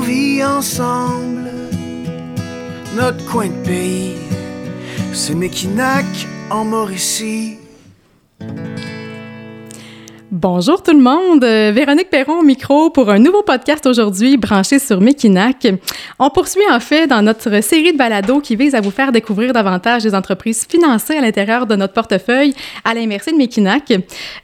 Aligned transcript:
vit 0.00 0.42
ensemble 0.42 1.50
notre 2.96 3.24
coin 3.30 3.48
de 3.48 3.62
pays, 3.64 4.16
c'est 5.12 5.34
Mekinac 5.34 6.04
en 6.50 6.64
Mauricie. 6.64 7.59
Bonjour 10.42 10.82
tout 10.82 10.92
le 10.92 11.02
monde, 11.02 11.44
euh, 11.44 11.70
Véronique 11.70 12.08
Perron 12.08 12.38
au 12.38 12.42
micro 12.42 12.88
pour 12.88 13.10
un 13.10 13.18
nouveau 13.18 13.42
podcast 13.42 13.84
aujourd'hui 13.84 14.38
branché 14.38 14.78
sur 14.78 14.98
Mekinac. 14.98 15.68
On 16.18 16.30
poursuit 16.30 16.62
en 16.70 16.80
fait 16.80 17.06
dans 17.06 17.20
notre 17.20 17.62
série 17.62 17.92
de 17.92 17.98
balados 17.98 18.40
qui 18.40 18.56
vise 18.56 18.74
à 18.74 18.80
vous 18.80 18.90
faire 18.90 19.12
découvrir 19.12 19.52
davantage 19.52 20.02
des 20.02 20.14
entreprises 20.14 20.66
financées 20.66 21.14
à 21.14 21.20
l'intérieur 21.20 21.66
de 21.66 21.76
notre 21.76 21.92
portefeuille 21.92 22.54
à 22.86 22.94
l'inversé 22.94 23.32
de 23.32 23.36
Mekinac. 23.36 23.92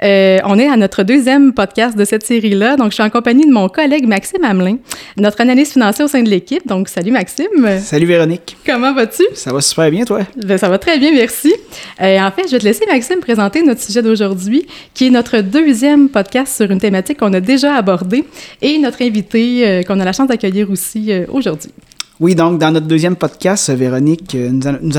Euh, 0.03 0.39
on 0.45 0.59
est 0.59 0.69
à 0.69 0.77
notre 0.77 1.03
deuxième 1.03 1.55
podcast 1.55 1.97
de 1.97 2.05
cette 2.05 2.27
série-là, 2.27 2.77
donc 2.77 2.91
je 2.91 2.97
suis 2.97 3.03
en 3.03 3.09
compagnie 3.09 3.47
de 3.47 3.53
mon 3.53 3.71
collègue 3.71 4.07
Maxime 4.07 4.45
Hamelin, 4.45 4.77
notre 5.17 5.41
analyste 5.41 5.73
financier 5.73 6.05
au 6.05 6.09
sein 6.09 6.23
de 6.23 6.29
l'équipe. 6.29 6.67
Donc 6.69 6.91
salut 6.91 7.11
Maxime. 7.11 7.81
Salut 7.81 8.05
Véronique. 8.05 8.59
Comment 8.67 8.93
vas-tu? 8.93 9.23
Ça 9.33 9.51
va 9.51 9.63
super 9.63 9.91
bien 9.91 10.05
toi? 10.05 10.21
Ben, 10.45 10.59
ça 10.59 10.69
va 10.69 10.77
très 10.77 10.99
bien, 10.99 11.13
merci. 11.13 11.55
Euh, 12.03 12.19
en 12.19 12.31
fait, 12.33 12.43
je 12.49 12.51
vais 12.51 12.59
te 12.59 12.65
laisser 12.65 12.85
Maxime 12.85 13.21
présenter 13.21 13.63
notre 13.63 13.81
sujet 13.81 14.03
d'aujourd'hui 14.03 14.67
qui 14.93 15.07
est 15.07 15.11
notre 15.11 15.39
deuxième 15.39 15.86
podcast 16.09 16.57
sur 16.57 16.71
une 16.71 16.79
thématique 16.79 17.19
qu'on 17.19 17.33
a 17.33 17.41
déjà 17.41 17.75
abordée 17.77 18.25
et 18.63 18.79
notre 18.79 19.03
invité 19.03 19.67
euh, 19.67 19.83
qu'on 19.83 20.01
a 20.01 20.05
la 20.05 20.13
chance 20.13 20.29
d'accueillir 20.29 20.71
aussi 20.71 21.13
euh, 21.13 21.27
aujourd'hui. 21.29 21.71
Oui, 22.19 22.35
donc 22.35 22.59
dans 22.59 22.71
notre 22.71 22.87
deuxième 22.87 23.17
podcast, 23.17 23.71
Véronique, 23.71 24.35
euh, 24.35 24.51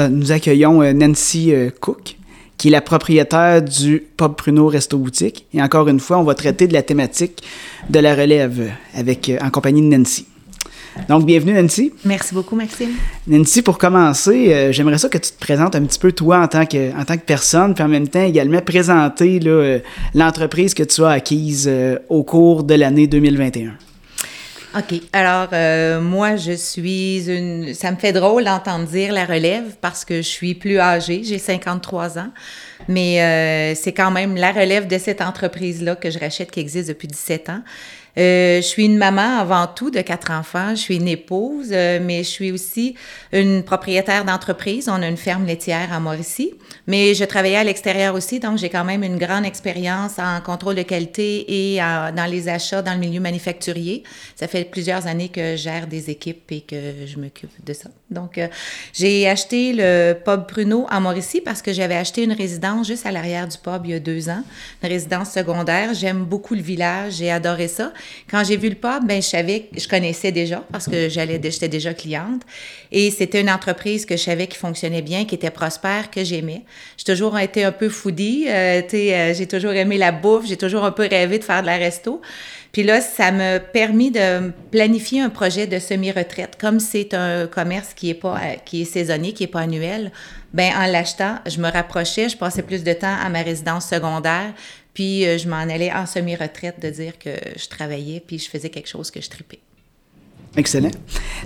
nous, 0.10 0.32
accueillons 0.32 0.82
Nancy 0.94 1.52
Cook, 1.80 2.16
qui 2.58 2.68
est 2.68 2.72
la 2.72 2.82
propriétaire 2.82 3.62
du 3.62 4.04
Pub 4.16 4.36
Pruno 4.36 4.68
Resto 4.68 4.98
Boutique. 4.98 5.46
Et 5.54 5.62
encore 5.62 5.88
une 5.88 6.00
fois, 6.00 6.20
on 6.20 6.24
va 6.24 6.36
traiter 6.36 6.68
de 6.68 6.74
la 6.74 6.84
thématique 6.84 7.42
de 7.90 8.00
la 8.00 8.16
relève 8.16 8.72
avec, 8.94 9.32
en 9.42 9.50
compagnie 9.50 9.82
de 9.82 9.98
Nancy. 9.98 10.28
Donc, 11.08 11.26
bienvenue, 11.26 11.54
Nancy. 11.54 11.94
Merci 12.04 12.34
beaucoup, 12.34 12.56
Maxime. 12.56 12.92
Nancy, 13.28 13.62
pour 13.62 13.78
commencer, 13.78 14.54
euh, 14.54 14.72
j'aimerais 14.72 14.98
ça 14.98 15.10
que 15.10 15.18
tu 15.18 15.32
te 15.32 15.40
présentes 15.40 15.76
un 15.76 15.84
petit 15.84 16.00
peu 16.00 16.12
toi 16.12 16.40
en 16.40 16.48
tant 16.48 16.66
que, 16.66 16.98
en 17.00 17.06
tant 17.06 17.16
que 17.16 17.24
personne, 17.24 17.74
puis 17.74 17.84
en 17.84 17.88
même 17.88 18.08
temps 18.08 18.24
également 18.24 18.62
présenter 18.62 19.40
euh, 19.46 19.80
l'entreprise 20.14 20.74
que 20.74 20.84
tu 20.84 21.04
as 21.04 21.10
acquise 21.10 21.68
euh, 21.70 21.98
au 22.10 22.24
cours 22.24 22.64
de 22.64 22.74
l'année 22.74 23.08
2021. 23.08 23.74
OK. 24.78 25.02
Alors, 25.14 25.48
moi, 26.04 26.36
je 26.36 26.52
suis 26.52 27.32
une. 27.32 27.74
Ça 27.74 27.90
me 27.90 27.96
fait 27.96 28.12
drôle 28.12 28.44
d'entendre 28.44 28.86
dire 28.86 29.12
la 29.12 29.26
relève 29.26 29.76
parce 29.82 30.06
que 30.06 30.18
je 30.18 30.28
suis 30.28 30.54
plus 30.54 30.78
âgée, 30.78 31.22
j'ai 31.24 31.40
53 31.40 32.20
ans. 32.20 32.30
Mais 32.88 33.74
c'est 33.76 33.94
quand 33.94 34.12
même 34.12 34.36
la 34.36 34.52
relève 34.52 34.86
de 34.86 35.00
cette 35.00 35.22
entreprise-là 35.22 35.96
que 35.96 36.12
je 36.12 36.20
rachète 36.20 36.52
qui 36.52 36.60
existe 36.60 36.90
depuis 36.90 37.08
17 37.08 37.50
ans. 37.50 37.62
Euh, 38.18 38.58
je 38.58 38.68
suis 38.68 38.86
une 38.86 38.98
maman 38.98 39.40
avant 39.40 39.68
tout 39.68 39.92
de 39.92 40.02
quatre 40.02 40.32
enfants. 40.32 40.72
Je 40.72 40.82
suis 40.82 40.96
une 40.96 41.08
épouse, 41.08 41.70
euh, 41.72 42.00
mais 42.02 42.24
je 42.24 42.30
suis 42.30 42.52
aussi 42.52 42.96
une 43.32 43.64
propriétaire 43.64 44.26
d'entreprise. 44.26 44.90
On 44.90 45.02
a 45.02 45.08
une 45.08 45.18
ferme 45.18 45.46
laitière 45.46 45.94
à 45.94 46.00
Mauricie, 46.00 46.54
mais 46.88 47.14
je 47.14 47.24
travaillais 47.26 47.58
à 47.58 47.64
l'extérieur 47.64 48.16
aussi, 48.16 48.40
donc 48.40 48.58
j'ai 48.58 48.70
quand 48.70 48.86
même 48.86 49.04
une 49.04 49.18
grande 49.18 49.46
expérience 49.46 50.18
en 50.18 50.42
contrôle 50.42 50.76
de 50.76 50.82
qualité 50.82 51.74
et 51.74 51.78
dans 51.78 52.30
les 52.30 52.50
achats 52.50 52.82
dans 52.82 52.94
le 52.94 53.00
milieu 53.00 53.20
manufacturier. 53.20 54.04
Ça 54.36 54.48
fait 54.48 54.64
plusieurs 54.64 55.06
années 55.08 55.30
que 55.30 55.56
je 55.56 55.68
gère 55.68 55.88
des 55.88 56.10
équipes 56.10 56.52
et 56.52 56.62
que 56.62 56.76
je 57.06 57.20
m'occupe 57.20 57.52
de 57.66 57.74
ça. 57.74 57.90
Donc, 58.10 58.38
euh, 58.38 58.48
j'ai 58.94 59.28
acheté 59.28 59.74
le 59.74 60.14
pub 60.14 60.48
Pruno 60.48 60.88
à 60.90 61.00
Mauricie 61.00 61.42
parce 61.42 61.62
que 61.62 61.74
j'avais 61.74 61.96
acheté 61.96 62.24
une 62.24 62.32
résidence 62.32 62.88
juste 62.88 63.06
à 63.06 63.12
l'arrière 63.12 63.48
du 63.48 63.58
pub 63.58 63.86
il 63.86 63.92
y 63.92 63.94
a 63.94 64.00
deux 64.00 64.30
ans, 64.30 64.44
une 64.82 64.90
résidence 64.90 65.32
secondaire. 65.32 65.94
J'aime 65.94 66.24
beaucoup 66.24 66.56
le 66.56 66.62
village, 66.62 67.16
j'ai 67.16 67.32
adoré 67.32 67.68
ça. 67.68 67.92
Quand 68.30 68.44
j'ai 68.44 68.58
vu 68.58 68.70
le 68.70 68.76
pub, 68.76 69.06
ben 69.08 69.22
je 69.22 69.28
savais, 69.28 69.70
je 69.76 69.88
connaissais 69.88 70.32
déjà 70.32 70.64
parce 70.72 70.88
que 70.88 71.10
j'allais, 71.10 71.40
j'étais 71.44 71.68
déjà 71.68 71.94
cliente. 71.94 72.42
Et 72.92 73.12
c'était 73.12 73.42
une 73.42 73.50
entreprise 73.50 74.06
que 74.06 74.18
je 74.18 74.24
savais 74.24 74.48
qui 74.48 74.58
fonctionnait 74.58 75.02
bien, 75.02 75.26
qui 75.26 75.36
était 75.36 75.52
prospère, 75.52 76.10
que 76.12 76.24
j'aimais. 76.24 76.64
J'ai 76.98 77.06
toujours 77.06 77.38
été 77.38 77.64
un 77.64 77.72
peu 77.72 77.90
foodie, 77.90 78.46
euh, 78.48 78.82
euh, 78.94 79.34
j'ai 79.34 79.48
toujours 79.48 79.74
aimé 79.74 79.98
la 79.98 80.12
bouffe, 80.12 80.46
j'ai 80.48 80.58
toujours 80.58 80.84
un 80.84 80.92
peu 80.92 81.08
rêvé 81.08 81.40
de 81.40 81.44
faire 81.44 81.62
de 81.62 81.68
la 81.68 81.78
resto. 81.78 82.22
Puis 82.72 82.84
là, 82.84 83.02
ça 83.02 83.32
m'a 83.32 83.60
permis 83.60 84.12
de 84.12 84.52
planifier 84.72 85.22
un 85.22 85.30
projet 85.30 85.68
de 85.68 85.80
semi-retraite. 85.80 86.58
Comme 86.60 86.80
c'est 86.80 87.14
un 87.14 87.48
commerce 87.48 87.94
qui 87.94 88.10
est 88.10 88.14
pas 88.14 88.36
euh, 88.36 88.56
qui 88.66 88.82
est 88.82 88.86
saisonnier, 88.86 89.34
qui 89.34 89.44
est 89.44 89.48
pas 89.48 89.62
annuel, 89.62 90.12
ben 90.54 90.72
en 90.78 90.86
l'achetant, 90.86 91.40
je 91.46 91.60
me 91.60 91.70
rapprochais, 91.72 92.30
je 92.30 92.38
passais 92.38 92.62
plus 92.62 92.84
de 92.84 92.94
temps 92.94 93.16
à 93.22 93.30
ma 93.30 93.42
résidence 93.42 93.88
secondaire, 93.88 94.54
puis 94.98 95.28
euh, 95.28 95.38
je 95.38 95.48
m'en 95.48 95.58
allais 95.58 95.92
en 95.94 96.08
semi-retraite 96.08 96.82
de 96.82 96.90
dire 96.90 97.20
que 97.20 97.30
je 97.56 97.68
travaillais, 97.68 98.20
puis 98.20 98.40
je 98.40 98.50
faisais 98.50 98.70
quelque 98.70 98.90
chose 98.90 99.12
que 99.12 99.22
je 99.22 99.30
tripais. 99.30 99.60
Excellent. 100.56 100.90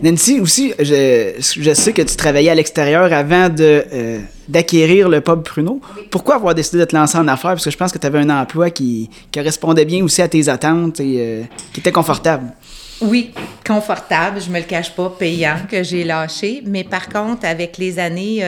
Nancy, 0.01 0.39
aussi, 0.39 0.73
je, 0.79 1.34
je, 1.38 1.73
sais 1.73 1.91
que 1.91 2.01
tu 2.01 2.16
travaillais 2.16 2.50
à 2.50 2.56
l'extérieur 2.56 3.12
avant 3.12 3.50
de, 3.50 3.84
euh, 3.91 4.19
d'acquérir 4.47 5.09
le 5.09 5.19
pub 5.19 5.44
Pruno. 5.44 5.81
Pourquoi 6.12 6.35
avoir 6.35 6.56
décidé 6.56 6.78
de 6.78 6.85
te 6.85 6.95
lancer 6.95 7.17
en 7.17 7.28
affaires? 7.28 7.51
Parce 7.51 7.66
que 7.66 7.72
je 7.72 7.78
pense 7.78 7.91
que 7.91 7.97
tu 7.97 8.07
avais 8.07 8.19
un 8.19 8.29
emploi 8.29 8.69
qui 8.69 9.09
correspondait 9.34 9.83
bien 9.83 10.01
aussi 10.01 10.22
à 10.22 10.29
tes 10.29 10.47
attentes 10.47 11.01
et 11.01 11.16
euh, 11.19 11.44
qui 11.73 11.81
était 11.81 11.91
confortable. 11.91 12.53
Oui, 13.01 13.31
confortable, 13.66 14.39
je 14.41 14.50
me 14.50 14.59
le 14.59 14.66
cache 14.66 14.95
pas, 14.95 15.09
payant, 15.09 15.57
que 15.69 15.81
j'ai 15.84 16.03
lâché. 16.03 16.62
Mais 16.66 16.84
par 16.84 17.09
contre, 17.09 17.45
avec 17.45 17.78
les 17.78 17.97
années, 17.97 18.44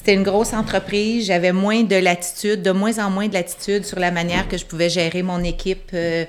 c'était 0.00 0.14
une 0.14 0.22
grosse 0.22 0.54
entreprise, 0.54 1.26
j'avais 1.26 1.52
moins 1.52 1.82
de 1.82 1.96
latitude, 1.96 2.62
de 2.62 2.70
moins 2.70 2.98
en 3.04 3.10
moins 3.10 3.28
de 3.28 3.34
latitude 3.34 3.84
sur 3.84 3.98
la 3.98 4.10
manière 4.10 4.48
que 4.48 4.56
je 4.56 4.64
pouvais 4.64 4.88
gérer 4.88 5.22
mon 5.22 5.44
équipe. 5.44 5.90
Euh, 5.92 6.24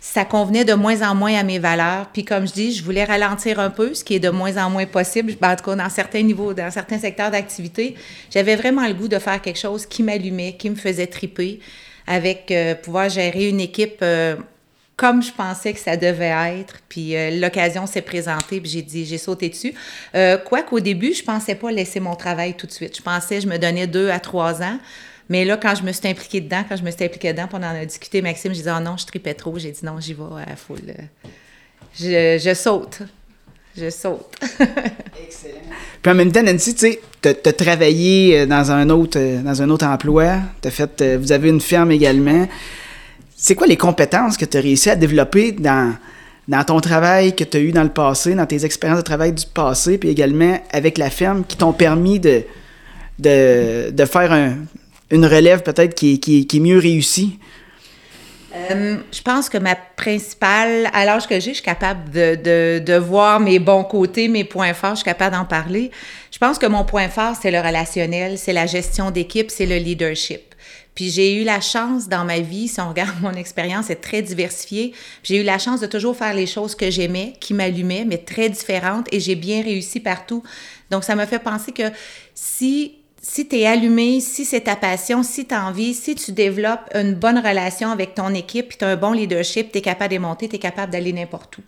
ça 0.00 0.24
convenait 0.24 0.64
de 0.64 0.74
moins 0.74 1.00
en 1.08 1.14
moins 1.14 1.32
à 1.38 1.44
mes 1.44 1.60
valeurs. 1.60 2.08
Puis 2.12 2.24
comme 2.24 2.48
je 2.48 2.52
dis, 2.52 2.74
je 2.74 2.82
voulais 2.82 3.04
ralentir 3.04 3.60
un 3.60 3.70
peu, 3.70 3.94
ce 3.94 4.02
qui 4.02 4.16
est 4.16 4.18
de 4.18 4.30
moins 4.30 4.56
en 4.56 4.68
moins 4.68 4.86
possible. 4.86 5.36
Ben, 5.40 5.52
en 5.52 5.56
tout 5.56 5.62
cas, 5.62 5.76
dans 5.76 5.88
certains 5.90 6.22
niveaux, 6.22 6.54
dans 6.54 6.72
certains 6.72 6.98
secteurs 6.98 7.30
d'activité, 7.30 7.94
j'avais 8.32 8.56
vraiment 8.56 8.84
le 8.84 8.94
goût 8.94 9.06
de 9.06 9.20
faire 9.20 9.40
quelque 9.40 9.60
chose 9.60 9.86
qui 9.86 10.02
m'allumait, 10.02 10.56
qui 10.58 10.68
me 10.68 10.74
faisait 10.74 11.06
triper, 11.06 11.60
avec 12.08 12.50
euh, 12.50 12.74
pouvoir 12.74 13.10
gérer 13.10 13.48
une 13.48 13.60
équipe 13.60 13.98
euh, 14.02 14.34
comme 14.96 15.22
je 15.22 15.32
pensais 15.32 15.72
que 15.72 15.80
ça 15.80 15.96
devait 15.96 16.34
être. 16.58 16.76
Puis 16.88 17.16
euh, 17.16 17.30
l'occasion 17.38 17.86
s'est 17.86 18.02
présentée, 18.02 18.60
puis 18.60 18.70
j'ai 18.70 18.82
dit, 18.82 19.04
j'ai 19.04 19.18
sauté 19.18 19.48
dessus. 19.48 19.74
Euh, 20.14 20.38
quoi 20.38 20.62
début, 20.80 21.14
je 21.14 21.22
pensais 21.22 21.54
pas 21.54 21.70
laisser 21.70 22.00
mon 22.00 22.14
travail 22.14 22.54
tout 22.54 22.66
de 22.66 22.72
suite. 22.72 22.96
Je 22.96 23.02
pensais, 23.02 23.40
je 23.40 23.46
me 23.46 23.58
donnais 23.58 23.86
deux 23.86 24.10
à 24.10 24.20
trois 24.20 24.62
ans. 24.62 24.78
Mais 25.28 25.44
là, 25.44 25.56
quand 25.56 25.74
je 25.74 25.82
me 25.82 25.92
suis 25.92 26.06
impliquée 26.06 26.40
dedans, 26.40 26.64
quand 26.68 26.76
je 26.76 26.82
me 26.82 26.90
suis 26.90 27.04
impliquée 27.04 27.32
dedans, 27.32 27.46
puis 27.46 27.56
on 27.58 27.64
en 27.64 27.74
a 27.74 27.84
discuté, 27.84 28.20
Maxime, 28.20 28.54
j'ai 28.54 28.62
dit, 28.62 28.68
oh 28.68 28.80
non, 28.80 28.96
je 28.96 29.06
tripais 29.06 29.34
trop. 29.34 29.58
J'ai 29.58 29.70
dit, 29.70 29.84
non, 29.84 29.98
j'y 29.98 30.12
vais 30.12 30.22
à 30.46 30.56
full. 30.56 30.80
Je, 31.98 32.38
je 32.38 32.54
saute. 32.54 33.02
Je 33.76 33.90
saute. 33.90 34.36
Excellent. 35.26 35.54
Puis 36.02 36.12
en 36.12 36.14
même 36.14 36.30
temps, 36.30 36.42
Nancy, 36.42 36.74
tu 36.74 36.80
sais, 36.80 37.00
tu 37.22 37.28
as, 37.28 37.52
travaillé 37.52 38.40
euh, 38.40 38.46
dans 38.46 38.70
un 38.70 38.90
autre, 38.90 39.18
dans 39.42 39.62
un 39.62 39.70
autre 39.70 39.86
emploi. 39.86 40.40
As 40.62 40.70
fait, 40.70 41.16
vous 41.16 41.32
avez 41.32 41.48
une 41.48 41.60
ferme 41.60 41.90
également 41.90 42.46
c'est 43.36 43.54
quoi 43.54 43.66
les 43.66 43.76
compétences 43.76 44.36
que 44.36 44.44
tu 44.44 44.56
as 44.56 44.60
réussi 44.60 44.90
à 44.90 44.96
développer 44.96 45.52
dans, 45.52 45.94
dans 46.48 46.64
ton 46.64 46.80
travail 46.80 47.34
que 47.34 47.44
tu 47.44 47.56
as 47.56 47.60
eu 47.60 47.72
dans 47.72 47.82
le 47.82 47.90
passé, 47.90 48.34
dans 48.34 48.46
tes 48.46 48.64
expériences 48.64 48.98
de 48.98 49.04
travail 49.04 49.32
du 49.32 49.44
passé, 49.46 49.98
puis 49.98 50.08
également 50.08 50.58
avec 50.72 50.98
la 50.98 51.10
ferme 51.10 51.44
qui 51.44 51.56
t'ont 51.56 51.72
permis 51.72 52.20
de, 52.20 52.42
de, 53.18 54.04
faire 54.04 54.56
une 55.10 55.26
relève 55.26 55.62
peut-être 55.62 55.94
qui, 55.94 56.20
qui, 56.20 56.46
est 56.52 56.60
mieux 56.60 56.78
réussie? 56.78 57.38
Euh, 58.54 58.98
je 59.10 59.20
pense 59.20 59.48
que 59.48 59.58
ma 59.58 59.74
principale, 59.74 60.88
à 60.92 61.04
l'âge 61.04 61.26
que 61.26 61.34
j'ai, 61.40 61.50
je 61.50 61.54
suis 61.54 61.64
capable 61.64 62.08
de, 62.10 62.36
de, 62.36 62.78
de, 62.78 62.94
voir 62.94 63.40
mes 63.40 63.58
bons 63.58 63.82
côtés, 63.82 64.28
mes 64.28 64.44
points 64.44 64.74
forts, 64.74 64.90
je 64.90 64.96
suis 64.98 65.04
capable 65.04 65.34
d'en 65.34 65.44
parler. 65.44 65.90
Je 66.30 66.38
pense 66.38 66.58
que 66.58 66.66
mon 66.66 66.84
point 66.84 67.08
fort, 67.08 67.34
c'est 67.40 67.50
le 67.50 67.58
relationnel, 67.58 68.38
c'est 68.38 68.52
la 68.52 68.66
gestion 68.66 69.10
d'équipe, 69.10 69.50
c'est 69.50 69.66
le 69.66 69.76
leadership. 69.76 70.53
Puis 70.94 71.10
j'ai 71.10 71.40
eu 71.40 71.44
la 71.44 71.60
chance 71.60 72.08
dans 72.08 72.24
ma 72.24 72.38
vie, 72.40 72.68
si 72.68 72.80
on 72.80 72.88
regarde 72.88 73.14
mon 73.22 73.32
expérience, 73.32 73.86
c'est 73.86 74.00
très 74.00 74.22
diversifiée. 74.22 74.94
J'ai 75.22 75.40
eu 75.40 75.42
la 75.42 75.58
chance 75.58 75.80
de 75.80 75.86
toujours 75.86 76.16
faire 76.16 76.34
les 76.34 76.46
choses 76.46 76.74
que 76.74 76.90
j'aimais, 76.90 77.34
qui 77.40 77.54
m'allumaient, 77.54 78.04
mais 78.04 78.18
très 78.18 78.48
différentes, 78.48 79.06
et 79.12 79.20
j'ai 79.20 79.34
bien 79.34 79.62
réussi 79.62 80.00
partout. 80.00 80.42
Donc 80.90 81.04
ça 81.04 81.16
me 81.16 81.26
fait 81.26 81.38
penser 81.38 81.72
que 81.72 81.90
si 82.34 82.96
si 83.24 83.48
tu 83.48 83.56
es 83.56 83.66
allumé, 83.66 84.20
si 84.20 84.44
c'est 84.44 84.60
ta 84.60 84.76
passion, 84.76 85.22
si 85.22 85.46
tu 85.46 85.54
as 85.54 85.66
envie, 85.66 85.94
si 85.94 86.14
tu 86.14 86.30
développes 86.32 86.90
une 86.94 87.14
bonne 87.14 87.38
relation 87.38 87.90
avec 87.90 88.14
ton 88.14 88.34
équipe, 88.34 88.68
puis 88.68 88.76
tu 88.76 88.84
un 88.84 88.96
bon 88.96 89.12
leadership, 89.12 89.72
tu 89.72 89.78
es 89.78 89.80
capable 89.80 90.12
de 90.12 90.18
monter, 90.18 90.46
tu 90.46 90.56
es 90.56 90.58
capable 90.58 90.92
d'aller 90.92 91.14
n'importe 91.14 91.56
où. 91.56 91.62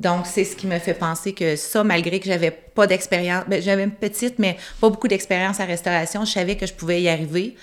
Donc, 0.00 0.26
c'est 0.26 0.42
ce 0.42 0.56
qui 0.56 0.66
me 0.66 0.80
fait 0.80 0.94
penser 0.94 1.34
que 1.34 1.54
ça, 1.54 1.84
malgré 1.84 2.18
que 2.18 2.26
j'avais 2.26 2.50
pas 2.50 2.88
d'expérience, 2.88 3.44
ben, 3.46 3.62
j'avais 3.62 3.84
une 3.84 3.92
petite, 3.92 4.40
mais 4.40 4.56
pas 4.80 4.90
beaucoup 4.90 5.06
d'expérience 5.06 5.60
en 5.60 5.66
restauration, 5.66 6.24
je 6.24 6.32
savais 6.32 6.56
que 6.56 6.66
je 6.66 6.74
pouvais 6.74 7.00
y 7.00 7.08
arriver 7.08 7.54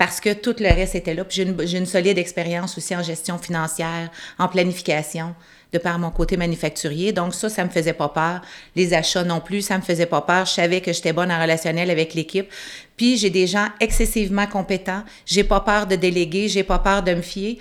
parce 0.00 0.18
que 0.18 0.32
tout 0.32 0.56
le 0.60 0.68
reste 0.68 0.94
était 0.94 1.12
là. 1.12 1.24
J'ai 1.28 1.42
une, 1.42 1.84
solide 1.84 2.16
expérience 2.16 2.78
aussi 2.78 2.96
en 2.96 3.02
gestion 3.02 3.36
financière, 3.36 4.10
en 4.38 4.48
planification, 4.48 5.34
de 5.74 5.78
par 5.78 5.98
mon 5.98 6.10
côté 6.10 6.38
manufacturier. 6.38 7.12
Donc 7.12 7.34
ça, 7.34 7.50
ça 7.50 7.64
me 7.64 7.68
faisait 7.68 7.92
pas 7.92 8.08
peur. 8.08 8.40
Les 8.76 8.94
achats 8.94 9.24
non 9.24 9.40
plus, 9.40 9.60
ça 9.60 9.76
me 9.76 9.82
faisait 9.82 10.06
pas 10.06 10.22
peur. 10.22 10.46
Je 10.46 10.52
savais 10.52 10.80
que 10.80 10.94
j'étais 10.94 11.12
bonne 11.12 11.30
en 11.30 11.38
relationnel 11.38 11.90
avec 11.90 12.14
l'équipe. 12.14 12.48
Puis 12.96 13.18
j'ai 13.18 13.28
des 13.28 13.46
gens 13.46 13.66
excessivement 13.78 14.46
compétents. 14.46 15.02
J'ai 15.26 15.44
pas 15.44 15.60
peur 15.60 15.86
de 15.86 15.96
déléguer, 15.96 16.48
j'ai 16.48 16.64
pas 16.64 16.78
peur 16.78 17.02
de 17.02 17.12
me 17.12 17.20
fier. 17.20 17.58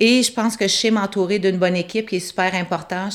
Et 0.00 0.24
je 0.24 0.32
pense 0.32 0.56
que 0.56 0.66
je 0.66 0.74
sais 0.74 0.90
m'entourer 0.90 1.38
d'une 1.38 1.58
bonne 1.58 1.76
équipe 1.76 2.08
qui 2.08 2.16
est 2.16 2.18
super 2.18 2.56
important. 2.56 3.08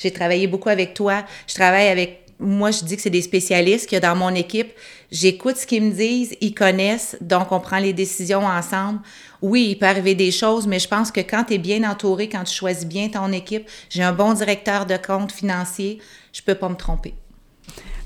J'ai 0.00 0.10
travaillé 0.10 0.48
beaucoup 0.48 0.70
avec 0.70 0.92
toi. 0.92 1.24
Je 1.46 1.54
travaille 1.54 1.86
avec 1.86 2.27
moi, 2.40 2.70
je 2.70 2.84
dis 2.84 2.96
que 2.96 3.02
c'est 3.02 3.10
des 3.10 3.22
spécialistes 3.22 3.86
qu'il 3.86 3.96
y 3.96 4.04
a 4.04 4.08
dans 4.08 4.14
mon 4.14 4.34
équipe. 4.34 4.68
J'écoute 5.10 5.56
ce 5.56 5.66
qu'ils 5.66 5.82
me 5.82 5.90
disent, 5.90 6.36
ils 6.40 6.54
connaissent, 6.54 7.16
donc 7.20 7.50
on 7.50 7.58
prend 7.58 7.78
les 7.78 7.92
décisions 7.92 8.44
ensemble. 8.44 9.00
Oui, 9.42 9.68
il 9.70 9.78
peut 9.78 9.86
arriver 9.86 10.14
des 10.14 10.30
choses, 10.30 10.66
mais 10.66 10.78
je 10.78 10.88
pense 10.88 11.10
que 11.10 11.20
quand 11.20 11.44
tu 11.44 11.54
es 11.54 11.58
bien 11.58 11.88
entouré, 11.88 12.28
quand 12.28 12.44
tu 12.44 12.54
choisis 12.54 12.86
bien 12.86 13.08
ton 13.08 13.32
équipe, 13.32 13.68
j'ai 13.90 14.02
un 14.02 14.12
bon 14.12 14.34
directeur 14.34 14.86
de 14.86 14.96
compte 14.96 15.32
financier, 15.32 15.98
je 16.32 16.42
peux 16.42 16.54
pas 16.54 16.68
me 16.68 16.76
tromper. 16.76 17.14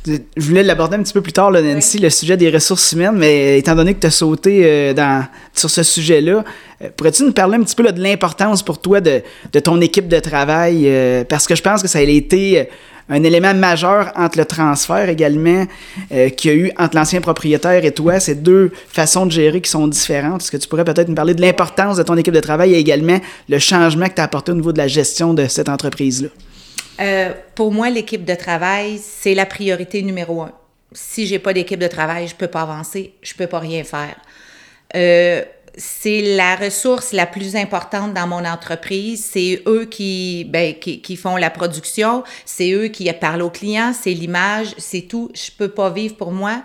Je 0.04 0.20
voulais 0.36 0.64
l'aborder 0.64 0.96
un 0.96 1.02
petit 1.02 1.12
peu 1.12 1.20
plus 1.20 1.32
tard, 1.32 1.52
là, 1.52 1.62
Nancy, 1.62 1.98
le 1.98 2.10
sujet 2.10 2.36
des 2.36 2.50
ressources 2.50 2.90
humaines, 2.90 3.16
mais 3.16 3.58
étant 3.58 3.76
donné 3.76 3.94
que 3.94 4.00
tu 4.00 4.06
as 4.08 4.10
sauté 4.10 4.62
euh, 4.64 4.94
dans, 4.94 5.24
sur 5.54 5.70
ce 5.70 5.84
sujet-là, 5.84 6.44
euh, 6.82 6.88
pourrais-tu 6.96 7.22
nous 7.22 7.32
parler 7.32 7.56
un 7.56 7.62
petit 7.62 7.76
peu 7.76 7.84
de 7.84 8.02
l'importance 8.02 8.64
pour 8.64 8.80
toi 8.80 9.00
de, 9.00 9.22
de, 9.52 9.60
ton 9.60 9.80
équipe 9.80 10.08
de 10.08 10.18
travail? 10.18 10.88
Euh, 10.88 11.22
parce 11.22 11.46
que 11.46 11.54
je 11.54 11.62
pense 11.62 11.82
que 11.82 11.88
ça 11.88 12.00
a 12.00 12.02
été 12.02 12.68
un 13.08 13.22
élément 13.22 13.54
majeur 13.54 14.12
entre 14.16 14.38
le 14.38 14.44
transfert 14.44 15.08
également 15.08 15.66
euh, 16.12 16.28
qu'il 16.30 16.50
y 16.50 16.54
a 16.54 16.56
eu 16.56 16.72
entre 16.78 16.96
l'ancien 16.96 17.20
propriétaire 17.20 17.84
et 17.84 17.92
toi. 17.92 18.20
C'est 18.20 18.42
deux 18.42 18.72
façons 18.88 19.26
de 19.26 19.32
gérer 19.32 19.60
qui 19.60 19.70
sont 19.70 19.88
différentes. 19.88 20.42
Est-ce 20.42 20.50
que 20.50 20.56
tu 20.56 20.68
pourrais 20.68 20.84
peut-être 20.84 21.08
nous 21.08 21.14
parler 21.14 21.34
de 21.34 21.40
l'importance 21.40 21.96
de 21.96 22.02
ton 22.02 22.16
équipe 22.16 22.34
de 22.34 22.40
travail 22.40 22.74
et 22.74 22.78
également 22.78 23.18
le 23.48 23.58
changement 23.58 24.06
que 24.08 24.14
tu 24.14 24.20
as 24.20 24.24
apporté 24.24 24.52
au 24.52 24.54
niveau 24.54 24.72
de 24.72 24.78
la 24.78 24.88
gestion 24.88 25.34
de 25.34 25.46
cette 25.46 25.68
entreprise-là? 25.68 26.28
Euh, 27.00 27.32
pour 27.54 27.72
moi, 27.72 27.90
l'équipe 27.90 28.24
de 28.24 28.34
travail, 28.34 29.00
c'est 29.02 29.34
la 29.34 29.46
priorité 29.46 30.02
numéro 30.02 30.42
un. 30.42 30.52
Si 30.92 31.26
j'ai 31.26 31.38
pas 31.38 31.52
d'équipe 31.52 31.80
de 31.80 31.88
travail, 31.88 32.28
je 32.28 32.34
peux 32.34 32.48
pas 32.48 32.62
avancer, 32.62 33.14
je 33.22 33.34
peux 33.34 33.46
pas 33.46 33.58
rien 33.58 33.82
faire. 33.82 34.16
Euh, 34.94 35.42
c'est 35.76 36.36
la 36.36 36.56
ressource 36.56 37.12
la 37.12 37.26
plus 37.26 37.56
importante 37.56 38.14
dans 38.14 38.26
mon 38.26 38.44
entreprise. 38.44 39.24
C'est 39.24 39.62
eux 39.66 39.86
qui, 39.86 40.44
ben, 40.44 40.74
qui, 40.74 41.00
qui, 41.00 41.16
font 41.16 41.36
la 41.36 41.50
production, 41.50 42.24
c'est 42.44 42.72
eux 42.72 42.88
qui 42.88 43.10
parlent 43.14 43.42
aux 43.42 43.50
clients, 43.50 43.92
c'est 43.98 44.12
l'image, 44.12 44.74
c'est 44.78 45.02
tout. 45.02 45.30
Je 45.34 45.50
peux 45.56 45.70
pas 45.70 45.90
vivre 45.90 46.16
pour 46.16 46.32
moi. 46.32 46.62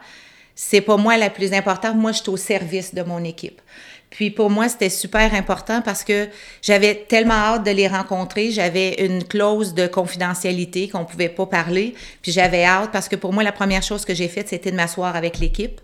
C'est 0.55 0.81
pas 0.81 0.97
moi 0.97 1.17
la 1.17 1.29
plus 1.29 1.53
importante. 1.53 1.95
Moi, 1.97 2.11
je 2.11 2.21
suis 2.21 2.29
au 2.29 2.37
service 2.37 2.93
de 2.93 3.03
mon 3.03 3.23
équipe. 3.23 3.61
Puis 4.09 4.31
pour 4.31 4.49
moi, 4.49 4.69
c'était 4.69 4.89
super 4.89 5.33
important 5.33 5.81
parce 5.81 6.03
que 6.03 6.29
j'avais 6.61 6.95
tellement 6.95 7.33
hâte 7.33 7.65
de 7.65 7.71
les 7.71 7.87
rencontrer. 7.87 8.51
J'avais 8.51 9.05
une 9.05 9.23
clause 9.23 9.73
de 9.73 9.85
confidentialité 9.85 10.87
qu'on 10.87 11.05
pouvait 11.05 11.29
pas 11.29 11.45
parler. 11.45 11.93
Puis 12.21 12.31
j'avais 12.31 12.63
hâte 12.63 12.91
parce 12.91 13.09
que 13.09 13.15
pour 13.15 13.33
moi, 13.33 13.43
la 13.43 13.51
première 13.51 13.83
chose 13.83 14.05
que 14.05 14.15
j'ai 14.15 14.27
faite, 14.27 14.49
c'était 14.49 14.71
de 14.71 14.75
m'asseoir 14.75 15.15
avec 15.15 15.39
l'équipe 15.39 15.81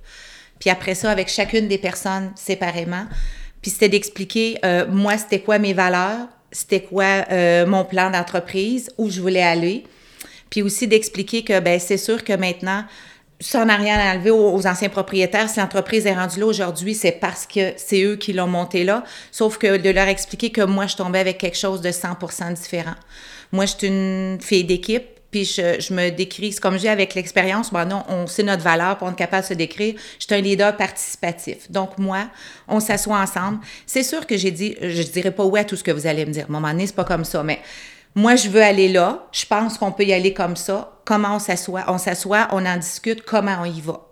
puis 0.63 0.69
après 0.69 0.95
ça, 0.95 1.11
avec 1.11 1.27
chacune 1.27 1.67
des 1.67 1.77
personnes 1.77 2.31
séparément. 2.37 3.05
Puis 3.61 3.71
c'était 3.71 3.89
d'expliquer, 3.89 4.57
euh, 4.63 4.85
moi, 4.89 5.17
c'était 5.17 5.41
quoi 5.41 5.59
mes 5.59 5.73
valeurs, 5.73 6.29
c'était 6.53 6.79
quoi 6.79 7.25
euh, 7.29 7.65
mon 7.65 7.83
plan 7.83 8.09
d'entreprise, 8.09 8.89
où 8.97 9.09
je 9.09 9.19
voulais 9.19 9.43
aller. 9.43 9.83
Puis 10.49 10.61
aussi 10.61 10.87
d'expliquer 10.87 11.43
que, 11.43 11.59
ben 11.59 11.81
c'est 11.81 11.97
sûr 11.97 12.23
que 12.23 12.31
maintenant, 12.31 12.85
ça 13.41 13.65
n'a 13.65 13.75
rien 13.75 13.99
à 13.99 14.13
enlever 14.13 14.31
aux, 14.31 14.65
anciens 14.65 14.87
propriétaires. 14.87 15.49
Si 15.49 15.59
l'entreprise 15.59 16.05
est 16.05 16.13
rendue 16.13 16.39
là 16.39 16.45
aujourd'hui, 16.45 16.95
c'est 16.95 17.11
parce 17.11 17.45
que 17.45 17.73
c'est 17.75 18.01
eux 18.01 18.15
qui 18.15 18.31
l'ont 18.31 18.47
montée 18.47 18.85
là. 18.85 19.03
Sauf 19.33 19.57
que 19.57 19.75
de 19.75 19.89
leur 19.89 20.07
expliquer 20.07 20.49
que 20.51 20.61
moi, 20.61 20.87
je 20.87 20.95
tombais 20.95 21.19
avec 21.19 21.39
quelque 21.39 21.57
chose 21.57 21.81
de 21.81 21.89
100% 21.89 22.53
différent. 22.53 22.95
Moi, 23.51 23.65
je 23.65 23.75
suis 23.75 23.87
une 23.87 24.37
fille 24.39 24.63
d'équipe 24.63 25.12
puis 25.33 25.45
je, 25.45 25.91
me 25.91 26.11
décris, 26.11 26.53
comme 26.61 26.77
j'ai 26.77 26.89
avec 26.89 27.15
l'expérience, 27.15 27.73
ben 27.73 27.85
non, 27.85 28.03
on 28.07 28.27
sait 28.27 28.43
notre 28.43 28.61
valeur, 28.61 28.99
pour 28.99 29.09
être 29.09 29.15
capable 29.15 29.41
de 29.41 29.47
se 29.47 29.53
décrire. 29.55 29.95
Je 30.19 30.25
suis 30.25 30.35
un 30.35 30.41
leader 30.41 30.77
participatif. 30.77 31.71
Donc, 31.71 31.97
moi, 31.97 32.27
on 32.67 32.79
s'assoit 32.79 33.17
ensemble. 33.17 33.57
C'est 33.87 34.03
sûr 34.03 34.27
que 34.27 34.37
j'ai 34.37 34.51
dit, 34.51 34.77
je 34.79 35.01
ne 35.01 35.07
dirais 35.07 35.31
pas 35.31 35.43
oui 35.43 35.61
à 35.61 35.63
tout 35.63 35.75
ce 35.75 35.83
que 35.83 35.89
vous 35.89 36.05
allez 36.05 36.27
me 36.27 36.31
dire. 36.31 36.43
À 36.43 36.49
un 36.49 36.51
moment 36.51 36.69
donné, 36.69 36.85
c'est 36.85 36.95
pas 36.95 37.03
comme 37.03 37.25
ça, 37.25 37.41
mais 37.41 37.59
moi, 38.13 38.35
je 38.35 38.47
veux 38.47 38.61
aller 38.61 38.89
là. 38.89 39.27
Je 39.31 39.43
pense 39.47 39.79
qu'on 39.79 39.91
peut 39.91 40.03
y 40.03 40.13
aller 40.13 40.35
comme 40.35 40.55
ça. 40.55 40.99
Comment 41.03 41.37
on 41.37 41.39
s'assoit? 41.39 41.85
On 41.87 41.97
s'assoit, 41.97 42.47
on 42.51 42.63
en 42.63 42.77
discute, 42.77 43.23
comment 43.23 43.57
on 43.61 43.65
y 43.65 43.81
va? 43.81 44.07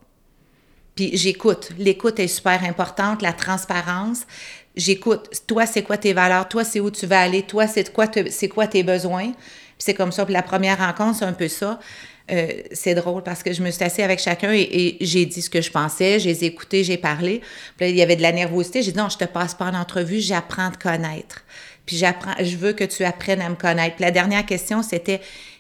Puis 0.96 1.16
j'écoute. 1.16 1.70
L'écoute 1.78 2.20
est 2.20 2.28
super 2.28 2.64
importante, 2.64 3.22
la 3.22 3.34
transparence. 3.34 4.22
J'écoute. 4.76 5.30
Toi, 5.46 5.68
c'est 5.68 5.84
quoi 5.84 5.98
tes 5.98 6.14
valeurs? 6.14 6.50
Toi, 6.50 6.64
c'est 6.64 6.80
où 6.80 6.90
tu 6.90 7.06
vas 7.06 7.22
aller? 7.22 7.44
Toi, 7.44 7.68
c'est 7.68 7.94
quoi, 7.94 8.08
c'est 8.32 8.50
quoi 8.50 8.66
tes 8.66 8.82
besoins? 8.82 9.34
C'est 9.82 9.94
comme 9.94 10.12
ça. 10.12 10.26
Puis 10.26 10.34
la 10.34 10.44
première 10.44 10.78
rencontre, 10.78 11.20
c'est 11.20 11.26
un 11.26 11.34
peu 11.34 11.48
ça. 11.48 11.80
Euh, 12.32 12.48
c'est 12.72 12.94
drôle 12.94 13.24
parce 13.24 13.44
que 13.44 13.52
je 13.52 13.62
me 13.62 13.72
suis 13.72 13.84
assise 13.84 14.04
avec 14.04 14.20
chacun 14.20 14.54
et, 14.54 14.98
j'ai 15.02 15.26
dit 15.26 15.42
ce 15.42 15.50
que 15.50 15.62
je 15.62 15.72
pensais, 15.72 16.20
j'ai 16.20 16.46
écouté, 16.46 16.84
j'ai 16.84 16.98
parlé. 16.98 17.42
Puis 17.78 17.86
là, 17.86 17.88
il 17.88 17.96
y 17.96 18.02
avait 18.02 18.16
de 18.16 18.22
la 18.22 18.32
nervosité. 18.32 18.84
J'ai 18.84 18.92
dit 18.92 18.98
non, 18.98 19.10
je 19.10 19.18
te 19.18 19.26
passe 19.26 19.56
pas 19.56 19.66
en 19.66 19.74
entrevue, 19.74 20.20
j'apprends 20.20 20.68
à 20.68 20.72
connaître. 20.72 21.44
Puis 21.86 21.98
j'apprends, 21.98 22.36
je 22.40 22.56
veux 22.58 22.74
que 22.74 22.84
tu 22.84 23.04
apprennes 23.04 23.42
à 23.42 23.50
me 23.50 23.56
connaître. 23.56 23.96
Puis 23.96 24.06
la 24.06 24.12
dernière 24.12 24.46
question, 24.46 24.84
c'était 24.84 25.20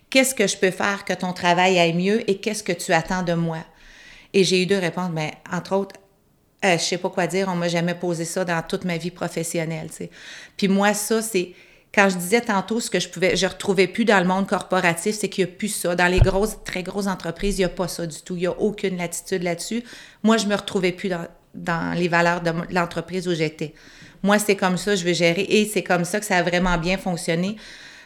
qu'est-ce 0.09 0.35
que 0.35 0.47
je 0.47 0.55
peux 0.55 0.71
faire 0.71 1.03
que 1.03 1.13
ton 1.13 1.33
travail 1.33 1.79
aille 1.79 1.93
mieux 1.93 2.29
et 2.29 2.37
qu'est-ce 2.37 2.63
que 2.63 2.73
tu 2.73 2.93
attends 2.93 3.23
de 3.23 3.33
moi? 3.33 3.59
Et 4.33 4.43
j'ai 4.43 4.61
eu 4.61 4.65
deux 4.65 4.77
réponses, 4.77 5.09
mais 5.11 5.33
entre 5.51 5.75
autres, 5.75 5.95
euh, 6.63 6.77
je 6.77 6.83
sais 6.83 6.97
pas 6.99 7.09
quoi 7.09 7.25
dire, 7.25 7.47
on 7.49 7.55
m'a 7.55 7.67
jamais 7.67 7.95
posé 7.95 8.23
ça 8.23 8.45
dans 8.45 8.61
toute 8.61 8.85
ma 8.85 8.97
vie 8.97 9.09
professionnelle. 9.09 9.89
Puis 10.57 10.67
moi, 10.67 10.93
ça, 10.93 11.21
c'est 11.23 11.53
quand 11.93 12.09
je 12.09 12.17
disais 12.17 12.41
tantôt 12.41 12.79
ce 12.79 12.89
que 12.89 12.99
je 12.99 13.09
pouvais, 13.09 13.35
je 13.35 13.45
retrouvais 13.45 13.87
plus 13.87 14.05
dans 14.05 14.19
le 14.19 14.25
monde 14.25 14.47
corporatif, 14.47 15.15
c'est 15.15 15.27
qu'il 15.27 15.45
n'y 15.45 15.51
a 15.51 15.53
plus 15.53 15.67
ça. 15.67 15.95
Dans 15.95 16.07
les 16.07 16.19
grosses, 16.19 16.57
très 16.63 16.83
grosses 16.83 17.07
entreprises, 17.07 17.57
il 17.57 17.61
n'y 17.61 17.65
a 17.65 17.69
pas 17.69 17.89
ça 17.89 18.07
du 18.07 18.21
tout. 18.21 18.35
Il 18.35 18.41
n'y 18.41 18.47
a 18.47 18.57
aucune 18.59 18.97
latitude 18.97 19.43
là-dessus. 19.43 19.83
Moi, 20.23 20.37
je 20.37 20.45
me 20.45 20.55
retrouvais 20.55 20.93
plus 20.93 21.09
dans, 21.09 21.27
dans 21.53 21.93
les 21.97 22.07
valeurs 22.07 22.41
de 22.41 22.51
l'entreprise 22.69 23.27
où 23.27 23.33
j'étais. 23.33 23.73
Moi, 24.23 24.39
c'est 24.39 24.55
comme 24.55 24.77
ça, 24.77 24.95
je 24.95 25.03
veux 25.03 25.13
gérer. 25.13 25.45
Et 25.49 25.65
c'est 25.65 25.83
comme 25.83 26.05
ça 26.05 26.19
que 26.19 26.25
ça 26.25 26.37
a 26.37 26.43
vraiment 26.43 26.77
bien 26.77 26.97
fonctionné 26.97 27.57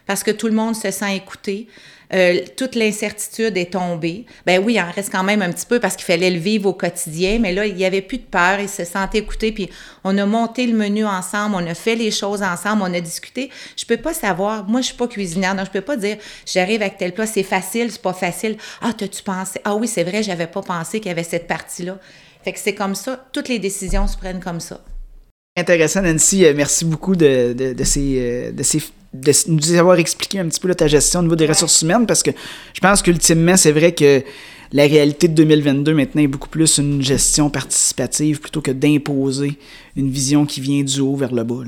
parce 0.06 0.24
que 0.24 0.32
tout 0.32 0.48
le 0.48 0.54
monde 0.54 0.76
se 0.76 0.92
sent 0.92 1.16
écouté. 1.16 1.68
Euh, 2.14 2.42
toute 2.56 2.76
l'incertitude 2.76 3.58
est 3.58 3.74
tombée. 3.74 4.26
Ben 4.46 4.64
oui, 4.64 4.76
il 4.76 4.80
en 4.80 4.92
reste 4.92 5.12
quand 5.12 5.24
même 5.24 5.42
un 5.42 5.52
petit 5.52 5.66
peu 5.66 5.80
parce 5.80 5.96
qu'il 5.96 6.06
fallait 6.06 6.30
le 6.30 6.38
vivre 6.38 6.70
au 6.70 6.74
quotidien, 6.74 7.40
mais 7.40 7.52
là, 7.52 7.66
il 7.66 7.76
n'y 7.76 7.86
avait 7.86 8.02
plus 8.02 8.20
de 8.20 8.24
peur, 8.24 8.60
il 8.60 8.70
se 8.70 8.86
sentait 8.86 9.18
écouté, 9.20 9.52
puis 9.52 9.70
on 10.04 10.16
a 10.18 10.26
monté 10.26 10.68
le 10.68 10.78
menu 10.78 11.06
ensemble, 11.06 11.56
on 11.56 11.66
a 11.66 11.74
fait 11.74 11.96
les 11.96 12.12
choses 12.12 12.44
ensemble, 12.44 12.84
on 12.84 12.94
a 12.94 13.02
discuté. 13.02 13.50
Je 13.76 13.86
peux 13.86 13.98
pas 13.98 14.14
savoir, 14.14 14.68
moi, 14.68 14.82
je 14.82 14.88
suis 14.88 14.96
pas 14.96 15.08
cuisinière, 15.08 15.56
donc 15.56 15.66
je 15.66 15.72
peux 15.72 15.82
pas 15.82 15.98
dire, 15.98 16.18
j'arrive 16.46 16.82
avec 16.82 16.98
tel 16.98 17.14
plat, 17.14 17.26
c'est 17.26 17.44
facile, 17.44 17.92
c'est 17.92 18.02
pas 18.02 18.14
facile. 18.14 18.58
Ah, 18.82 18.94
t'as-tu 18.94 19.24
pensé? 19.24 19.60
Ah 19.64 19.76
oui, 19.76 19.88
c'est 19.88 20.04
vrai, 20.04 20.22
j'avais 20.22 20.48
pas 20.48 20.62
pensé 20.62 21.00
qu'il 21.00 21.10
y 21.10 21.12
avait 21.12 21.24
cette 21.24 21.48
partie-là. 21.48 21.98
Fait 22.44 22.54
que 22.54 22.60
c'est 22.60 22.76
comme 22.76 22.94
ça, 22.94 23.26
toutes 23.32 23.50
les 23.50 23.58
décisions 23.58 24.08
se 24.08 24.16
prennent 24.16 24.40
comme 24.40 24.60
ça. 24.60 24.80
Intéressant, 25.58 26.02
Nancy. 26.02 26.46
Euh, 26.46 26.54
merci 26.56 26.84
beaucoup 26.84 27.16
de, 27.16 27.56
ces, 27.84 28.20
euh, 28.20 28.52
de, 28.52 28.62
ces, 28.62 28.84
de 29.22 29.34
nous 29.48 29.74
avoir 29.76 30.00
expliqué 30.00 30.40
un 30.40 30.48
petit 30.48 30.60
peu 30.60 30.74
ta 30.76 30.88
gestion 30.88 31.20
au 31.22 31.24
niveau 31.24 31.36
des 31.36 31.46
ressources 31.46 31.82
humaines 31.82 32.06
parce 32.06 32.24
que 32.24 32.32
je 32.74 32.80
pense 32.80 33.02
qu'ultimement, 33.02 33.58
c'est 33.58 33.72
vrai 33.72 33.94
que 33.94 34.24
la 34.72 34.84
réalité 34.84 35.28
de 35.28 35.34
2022 35.34 35.94
maintenant 35.94 36.22
est 36.22 36.28
beaucoup 36.28 36.50
plus 36.50 36.78
une 36.78 37.02
gestion 37.02 37.50
participative 37.50 38.40
plutôt 38.40 38.62
que 38.62 38.72
d'imposer 38.72 39.58
une 39.96 40.10
vision 40.10 40.46
qui 40.46 40.62
vient 40.62 40.84
du 40.84 41.00
haut 41.00 41.16
vers 41.16 41.34
le 41.34 41.44
bas. 41.44 41.64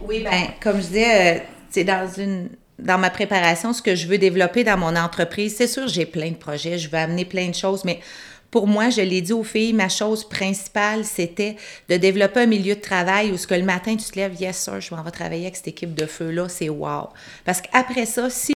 Oui, 0.00 0.22
ben 0.22 0.48
comme 0.62 0.76
je 0.76 0.86
disais, 0.86 1.42
c'est 1.70 1.88
euh, 1.88 1.92
dans 1.92 2.22
une 2.22 2.48
dans 2.78 2.96
ma 2.96 3.10
préparation, 3.10 3.72
ce 3.72 3.82
que 3.82 3.96
je 3.96 4.06
veux 4.06 4.18
développer 4.18 4.62
dans 4.62 4.78
mon 4.78 4.94
entreprise, 4.94 5.56
c'est 5.56 5.66
sûr, 5.66 5.88
j'ai 5.88 6.06
plein 6.06 6.30
de 6.30 6.36
projets, 6.36 6.78
je 6.78 6.88
veux 6.88 6.96
amener 6.96 7.24
plein 7.24 7.48
de 7.48 7.54
choses, 7.54 7.84
mais 7.84 7.98
pour 8.50 8.66
moi, 8.66 8.90
je 8.90 9.00
l'ai 9.00 9.20
dit 9.20 9.32
aux 9.32 9.44
filles, 9.44 9.72
ma 9.72 9.88
chose 9.88 10.28
principale, 10.28 11.04
c'était 11.04 11.56
de 11.88 11.96
développer 11.96 12.40
un 12.40 12.46
milieu 12.46 12.74
de 12.74 12.80
travail 12.80 13.30
où 13.30 13.36
ce 13.36 13.46
que 13.46 13.54
le 13.54 13.64
matin, 13.64 13.96
tu 13.96 14.10
te 14.10 14.16
lèves, 14.16 14.40
yes 14.40 14.56
sir, 14.56 14.80
je 14.80 14.94
vais 14.94 15.10
travailler 15.10 15.42
avec 15.42 15.56
cette 15.56 15.68
équipe 15.68 15.94
de 15.94 16.06
feu-là, 16.06 16.48
c'est 16.48 16.68
wow. 16.68 17.08
Parce 17.44 17.60
qu'après 17.60 18.06
ça, 18.06 18.30
si 18.30 18.52